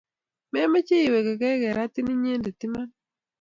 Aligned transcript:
memeche 0.51 0.95
iwe 1.07 1.19
ke 1.25 1.33
keratin 1.61 2.07
inyete 2.13 2.49
iman? 2.65 2.89